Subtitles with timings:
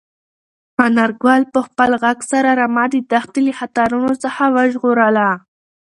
[0.85, 5.29] انارګل په خپل غږ سره رمه د دښتې له خطرونو څخه وژغورله.